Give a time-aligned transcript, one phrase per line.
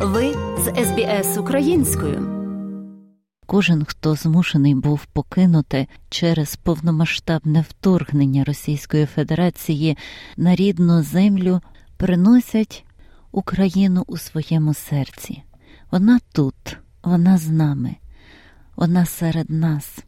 [0.00, 2.38] Ви з СБС українською.
[3.46, 9.96] Кожен, хто змушений був покинути через повномасштабне вторгнення Російської Федерації
[10.36, 11.60] на рідну землю,
[11.96, 12.84] приносять
[13.32, 15.42] Україну у своєму серці.
[15.90, 17.96] Вона тут, вона з нами,
[18.76, 19.98] вона серед нас,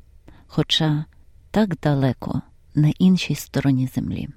[0.46, 1.04] хоча
[1.50, 2.42] так далеко
[2.74, 4.28] на іншій стороні землі.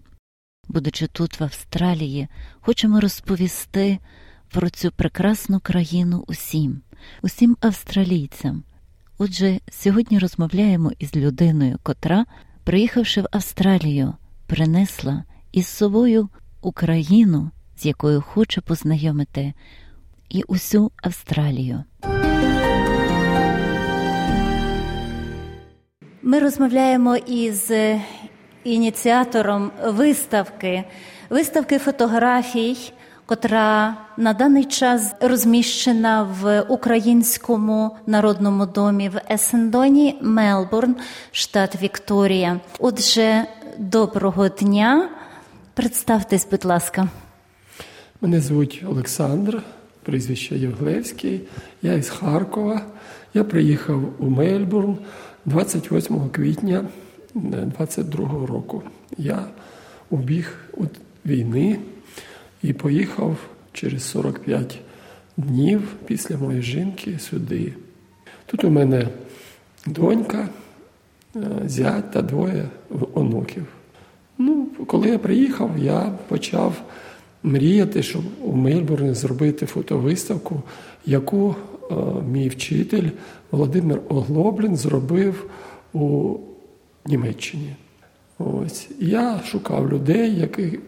[0.67, 2.27] Будучи тут, в Австралії,
[2.61, 3.99] хочемо розповісти
[4.53, 6.81] про цю прекрасну країну усім,
[7.21, 8.63] усім австралійцям.
[9.17, 12.25] Отже, сьогодні розмовляємо із людиною, котра,
[12.63, 14.13] приїхавши в Австралію,
[14.47, 16.29] принесла із собою
[16.61, 19.53] Україну, з якою хоче познайомити,
[20.29, 21.83] і усю Австралію.
[26.21, 27.71] Ми розмовляємо із
[28.63, 30.83] ініціатором виставки,
[31.29, 32.93] виставки фотографій
[33.25, 40.95] котра на даний час розміщена в українському народному домі в Есендоні, Мелбурн,
[41.31, 42.59] штат Вікторія.
[42.79, 43.45] Отже,
[43.77, 45.09] доброго дня.
[45.73, 47.07] Представтесь, будь ласка.
[48.21, 49.61] Мене звуть Олександр,
[50.03, 51.41] прізвище Євглевський.
[51.81, 52.81] Я із Харкова.
[53.33, 54.97] Я приїхав у Мельбурн
[55.45, 56.85] 28 квітня
[57.33, 58.83] 22 року.
[59.17, 59.45] Я
[60.09, 60.89] убіг від
[61.25, 61.79] війни
[62.63, 63.37] і поїхав
[63.73, 64.79] через 45
[65.37, 67.73] днів після моєї жінки сюди.
[68.45, 69.07] Тут у мене
[69.87, 70.49] донька,
[71.35, 72.69] е, зять та двоє
[73.13, 73.65] онуків.
[74.37, 76.81] Ну, Коли я приїхав, я почав
[77.43, 80.61] мріяти, щоб у Мельбурні зробити фотовиставку,
[81.05, 81.55] яку
[81.91, 81.95] е,
[82.31, 83.09] мій вчитель
[83.51, 85.49] Володимир Оглоблін зробив
[85.93, 86.37] у
[87.05, 87.75] Німеччині.
[88.45, 90.79] Ось я шукав людей, які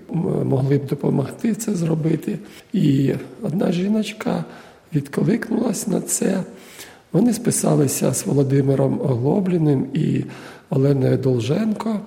[0.44, 2.40] могли б допомогти це зробити.
[2.74, 4.46] І одна жіночка
[4.94, 6.44] відкликнулася на це.
[7.12, 10.24] Вони списалися з Володимиром Оглобліним і
[10.70, 12.00] Оленою Долженко,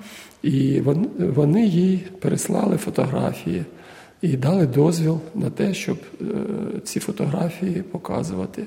[0.42, 0.80] і
[1.18, 3.64] вони їй переслали фотографії
[4.22, 6.24] і дали дозвіл на те, щоб е,
[6.84, 8.66] ці фотографії показувати.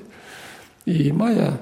[0.86, 1.56] І Майя е,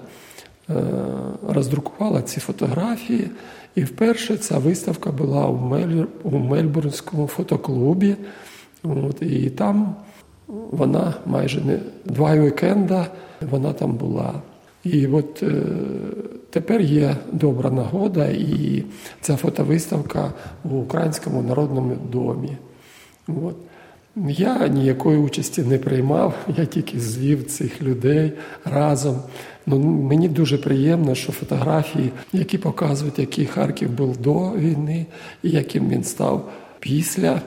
[1.49, 3.31] роздрукувала ці фотографії.
[3.75, 6.05] І вперше ця виставка була у, Мель...
[6.23, 8.17] у Мельбурнському фотоклубі.
[8.83, 9.95] От, І там
[10.49, 13.07] вона майже не два вікенда
[13.51, 14.35] вона там була.
[14.85, 15.63] І от е,
[16.51, 18.85] тепер є добра нагода, і
[19.21, 20.33] ця фотовиставка
[20.65, 22.57] у Українському народному домі.
[23.29, 23.57] От.
[24.17, 28.33] Я ніякої участі не приймав, я тільки звів цих людей
[28.65, 29.23] разом.
[29.67, 35.07] Ну, Мені дуже приємно, що фотографії, які показують, який Харків був до війни
[35.43, 37.43] і яким він став після,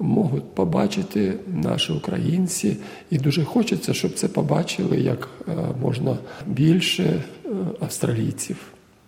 [0.00, 2.76] можуть побачити наші українці.
[3.10, 5.52] І дуже хочеться, щоб це побачили як е,
[5.82, 7.48] можна більше е,
[7.80, 8.56] австралійців.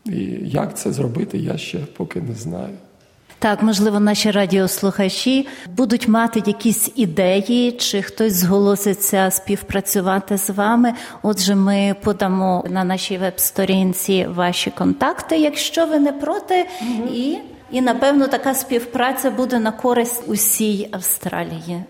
[0.06, 2.75] І як це зробити, я ще поки не знаю.
[3.39, 5.47] Так, можливо, наші радіослухачі
[5.77, 10.93] будуть мати якісь ідеї, чи хтось зголоситься співпрацювати з вами.
[11.22, 17.09] Отже, ми подамо на нашій веб-сторінці ваші контакти, якщо ви не проти, угу.
[17.15, 17.39] і,
[17.71, 21.83] і напевно така співпраця буде на користь усій Австралії.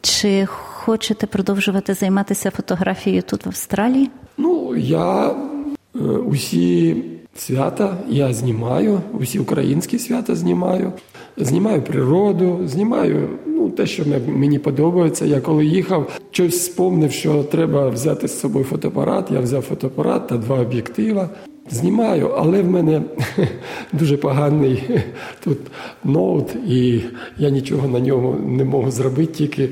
[0.00, 4.10] Чи хочете продовжувати займатися фотографією тут в Австралії?
[4.36, 7.04] Ну я е, усі.
[7.36, 10.92] Свята я знімаю, усі українські свята знімаю,
[11.36, 15.24] знімаю природу, знімаю ну, те, що мені подобається.
[15.24, 19.30] Я коли їхав, щось спомнив, що треба взяти з собою фотоапарат.
[19.30, 21.28] Я взяв фотоапарат та два об'єктива.
[21.70, 23.02] Знімаю, але в мене
[23.92, 25.00] дуже поганий
[25.44, 25.58] тут
[26.04, 27.00] ноут, і
[27.38, 29.70] я нічого на ньому не можу зробити, тільки е,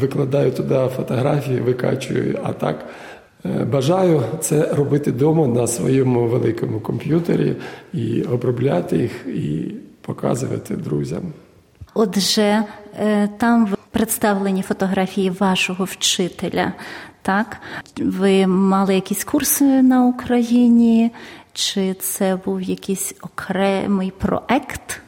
[0.00, 2.86] викладаю туди фотографії, викачую, а так.
[3.44, 7.56] Е, бажаю це робити вдома на своєму великому комп'ютері
[7.92, 11.22] і обробляти їх, і показувати друзям.
[11.94, 12.64] Отже,
[13.00, 16.72] е, там представлені фотографії вашого вчителя.
[17.22, 17.56] Так,
[17.98, 21.10] ви мали якісь курси на Україні,
[21.52, 25.00] чи це був якийсь окремий проект?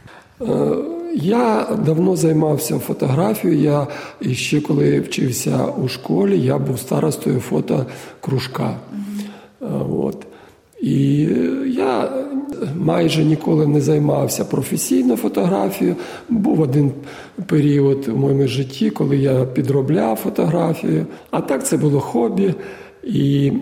[1.15, 3.61] Е, я давно займався фотографією.
[3.61, 3.87] Я
[4.35, 8.77] ще коли вчився у школі, я був старостою фотокружка.
[9.61, 10.07] Mm-hmm.
[10.07, 10.27] От.
[10.83, 11.29] І
[11.67, 12.13] я
[12.77, 15.97] майже ніколи не займався професійно фотографією.
[16.29, 16.93] Був один
[17.47, 21.07] період у моєму житті, коли я підробляв фотографію.
[21.31, 22.55] А так це було хобі.
[23.07, 23.53] І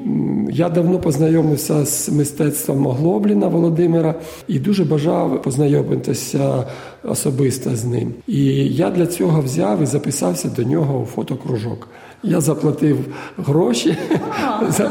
[0.53, 4.15] я давно познайомився з мистецтвом Оглобліна Володимира
[4.49, 6.65] і дуже бажав познайомитися
[7.05, 8.15] особисто з ним.
[8.27, 11.89] І я для цього взяв і записався до нього у фотокружок.
[12.23, 12.99] Я заплатив
[13.37, 13.97] гроші
[14.69, 14.91] за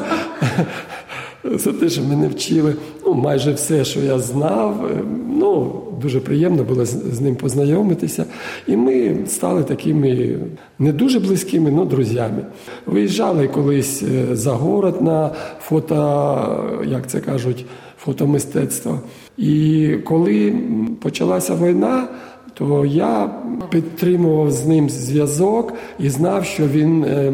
[1.43, 2.75] за те, що мене вчили.
[3.05, 4.85] Ну, майже все, що я знав.
[4.85, 8.25] Е, ну, дуже приємно було з ним познайомитися.
[8.67, 10.39] І ми стали такими
[10.79, 12.45] не дуже близькими, але друзями.
[12.85, 15.31] Виїжджали колись е, за город на
[15.61, 17.65] фото, як це кажуть,
[17.97, 18.99] фотомистецтво.
[19.37, 20.53] І коли
[21.01, 22.07] почалася війна
[22.53, 23.29] то я
[23.69, 27.33] підтримував з ним зв'язок і знав, що він е,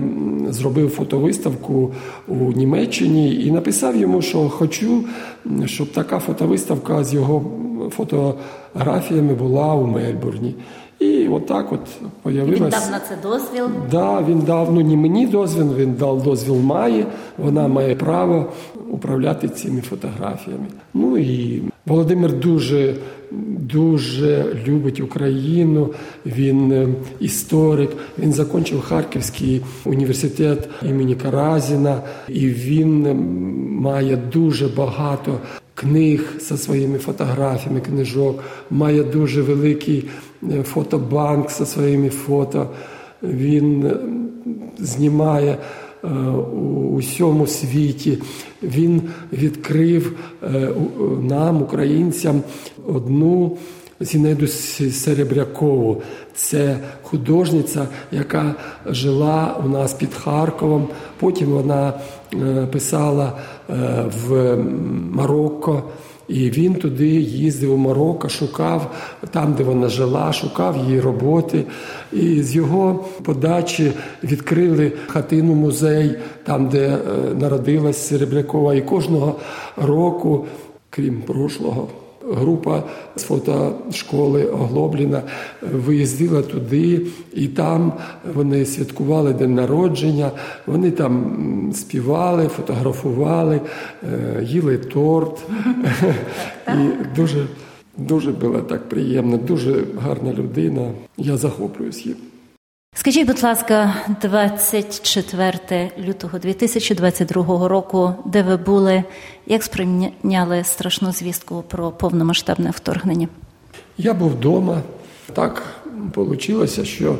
[0.49, 1.91] зробив фотовиставку
[2.27, 5.03] у Німеччині і написав йому, що хочу,
[5.65, 7.51] щоб така фотовиставка з його
[7.89, 10.55] фотографіями була у Мельбурні.
[10.99, 11.79] І отак от
[12.21, 12.59] появилась.
[12.59, 13.65] Він дав на це дозвіл?
[13.91, 17.05] Да, він дав ну не мені дозвіл, він дав дозвіл Маї.
[17.37, 18.45] Вона має право
[18.89, 20.65] управляти цими фотографіями.
[20.93, 22.95] Ну і Володимир дуже
[23.59, 25.89] дуже любить Україну.
[26.25, 26.87] Він е,
[27.19, 27.91] історик.
[28.19, 33.17] Він закінчив Харківський університет імені Каразіна, і він
[33.81, 35.39] має дуже багато
[35.77, 40.05] книг зі своїми фотографіями, книжок, має дуже великий
[40.51, 42.69] е, фотобанк зі своїми фото.
[43.23, 43.91] Він
[44.77, 45.57] знімає
[46.03, 46.07] Е,
[46.89, 48.17] у всьому світі.
[48.63, 49.01] Він
[49.33, 50.13] відкрив
[50.43, 50.69] е,
[51.21, 52.41] нам, українцям,
[52.87, 53.57] одну
[53.99, 56.01] Зінеду Серебрякову.
[56.35, 58.55] Це художниця, яка
[58.85, 60.87] жила у нас під Харковом.
[61.19, 61.93] Потім вона
[62.33, 63.33] е, писала
[64.27, 64.57] в
[65.11, 65.83] Марокко.
[66.27, 68.91] І він туди їздив у Марокко, шукав
[69.31, 71.63] там, де вона жила, шукав її роботи.
[72.13, 73.91] І з його подачі
[74.23, 76.99] відкрили хатину музей, там, де е,
[77.35, 78.75] народилась Серебрякова.
[78.75, 79.35] І кожного
[79.77, 80.45] року,
[80.89, 81.87] крім прошлого
[82.31, 82.83] група
[83.15, 85.21] з фотошколи Оглобліна
[85.73, 87.01] виїздила туди,
[87.33, 87.93] і там
[88.33, 90.31] вони святкували день народження.
[90.65, 93.61] Вони там співали, фотографували,
[94.03, 95.39] е, їли торт.
[96.67, 97.45] І дуже
[97.97, 100.91] дуже було так приємно, дуже гарна людина.
[101.17, 102.15] Я захоплююсь їм.
[103.07, 109.03] Скажіть, будь ласка, 24 лютого 2022 року, де ви були,
[109.45, 113.27] як сприйняли страшну звістку про повномасштабне вторгнення?
[113.97, 114.81] Я був вдома.
[115.33, 115.63] Так
[116.15, 117.15] вийшло, що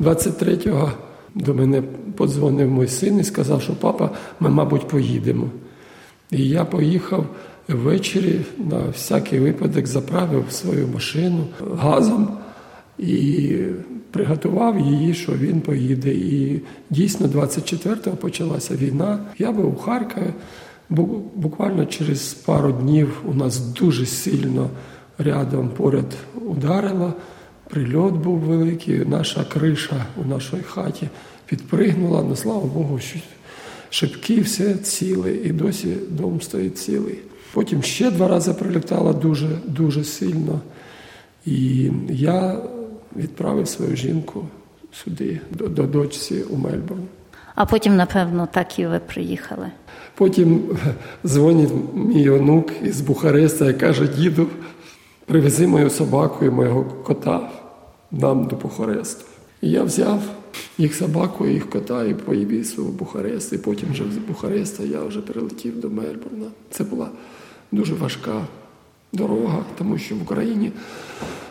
[0.00, 0.92] 23-го
[1.34, 1.82] до мене
[2.16, 4.10] подзвонив мій син і сказав, що папа,
[4.40, 5.46] ми, мабуть, поїдемо.
[6.30, 7.26] І я поїхав
[7.68, 11.46] ввечері на всякий випадок, заправив свою машину
[11.76, 12.38] газом
[13.00, 13.58] і
[14.10, 16.10] приготував її, що він поїде.
[16.10, 16.60] І
[16.90, 19.18] дійсно, 24-го почалася війна.
[19.38, 20.32] Я був у Харкові.
[21.34, 24.70] Буквально через пару днів у нас дуже сильно
[25.18, 26.16] рядом поряд
[26.46, 27.14] ударило.
[27.70, 31.08] Прильот був великий, наша криша у нашій хаті
[31.46, 33.18] підпригнула, ну слава Богу, що
[33.90, 37.18] шибки все ціле, і досі дом стоїть цілий.
[37.52, 40.60] Потім ще два рази прилітало дуже дуже сильно.
[41.46, 42.58] І я
[43.16, 44.46] відправив свою жінку
[44.92, 47.02] сюди, до, до дочці у Мельбурн.
[47.54, 49.70] А потім, напевно, так і ви приїхали.
[50.14, 50.62] Потім
[51.26, 54.46] дзвонить мій онук із Бухареста і каже: діду,
[55.26, 57.50] привези мою собаку і мого кота
[58.10, 59.24] нам до Бухаресту.
[59.62, 60.22] І я взяв
[60.78, 63.52] їх собаку, і їх кота і поївіз у Бухарест.
[63.52, 66.46] І потім вже з Бухареста я вже перелетів до Мельбурна.
[66.70, 67.08] Це була
[67.72, 68.46] дуже важка
[69.12, 70.72] дорога, тому що в Україні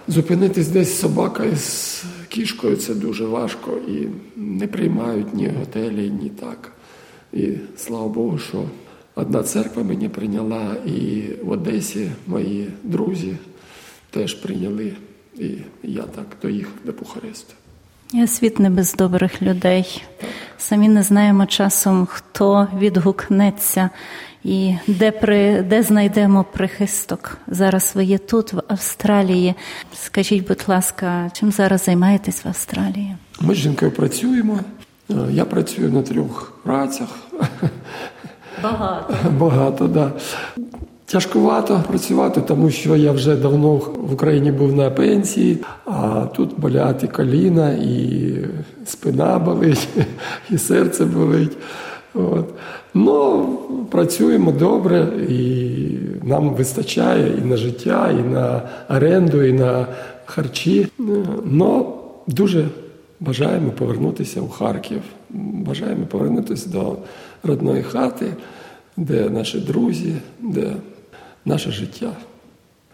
[0.09, 6.71] зупинитись десь собака із кішкою це дуже важко і не приймають ні готелі, ні так.
[7.33, 8.63] І слава Богу, що
[9.15, 13.35] одна церква мені прийняла, і в Одесі мої друзі
[14.09, 14.93] теж прийняли.
[15.37, 15.49] І
[15.83, 17.53] я так доїхав до Бухаресту.
[18.13, 20.03] Я світ не без добрих людей.
[20.57, 23.89] Самі не знаємо часом, хто відгукнеться
[24.43, 27.37] і де при де знайдемо прихисток.
[27.47, 29.55] Зараз ви є тут, в Австралії.
[29.93, 33.15] Скажіть, будь ласка, чим зараз займаєтесь в Австралії?
[33.41, 34.59] Ми з жінкою працюємо.
[35.09, 37.09] Е, я працюю на трьох працях.
[38.63, 39.15] Багато.
[39.39, 39.91] Багато, так.
[39.93, 40.11] Да.
[41.11, 47.03] Тяжкувато працювати, тому що я вже давно в Україні був на пенсії, а тут болять
[47.03, 48.33] і коліна, і
[48.85, 49.87] спина болить,
[50.49, 51.57] і серце болить.
[52.13, 52.45] От.
[52.93, 53.45] Ну,
[53.91, 55.87] працюємо добре, і
[56.23, 59.87] нам вистачає і на життя, і на оренду, і на
[60.25, 60.87] харчі.
[61.45, 61.93] Ну,
[62.27, 62.65] дуже
[63.19, 65.01] бажаємо повернутися у Харків,
[65.53, 66.97] бажаємо повернутися до
[67.43, 68.33] родної хати,
[68.97, 70.73] де наші друзі, де
[71.45, 72.11] наше життя.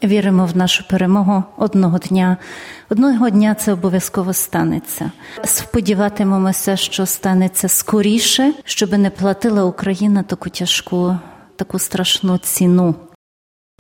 [0.04, 2.38] Віримо в нашу перемогу одного дня.
[2.90, 5.12] Одного дня це обов'язково станеться.
[5.44, 11.18] Сподіватимемося, що станеться скоріше, щоб не платила Україна таку тяжку,
[11.56, 12.96] таку страшну ціну.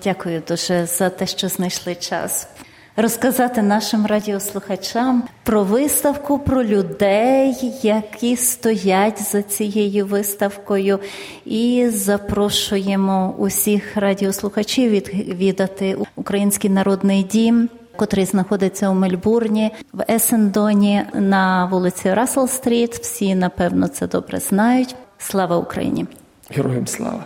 [0.03, 2.47] Дякую дуже за те, що знайшли час
[2.97, 10.99] розказати нашим радіослухачам про виставку, про людей, які стоять за цією виставкою,
[11.45, 17.69] і запрошуємо усіх радіослухачів відвідати Український народний дім.
[17.95, 22.95] Котрий знаходиться у Мельбурні в Есендоні на вулиці Рассел Стріт.
[22.95, 24.95] Всі напевно це добре знають.
[25.17, 26.05] Слава Україні!
[26.49, 27.23] Героям слава!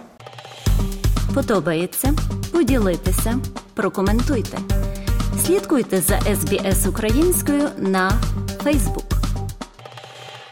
[1.35, 2.13] Подобається
[2.51, 3.39] поділитися,
[3.73, 4.57] прокоментуйте.
[5.49, 8.11] Слідкуйте за SBS українською на
[8.63, 9.08] Фейсбук.